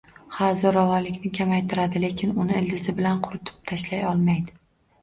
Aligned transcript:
Ha, 0.35 0.45
zo‘ravonlikni 0.61 1.31
kamaytiradi, 1.39 2.01
lekin 2.07 2.35
uni 2.45 2.59
ildizi 2.63 2.99
bilan 3.03 3.25
quritib 3.31 3.63
tashlay 3.75 4.07
olmaydi 4.17 4.61